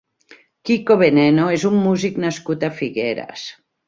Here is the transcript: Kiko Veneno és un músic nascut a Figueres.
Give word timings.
Kiko 0.69 0.95
Veneno 1.01 1.45
és 1.57 1.65
un 1.69 1.77
músic 1.81 2.17
nascut 2.23 2.65
a 2.69 2.71
Figueres. 2.81 3.45